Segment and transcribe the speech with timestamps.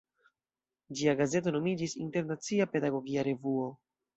[1.01, 3.71] Ĝia gazeto nomiĝis "Internacia Pedagogia Revuo.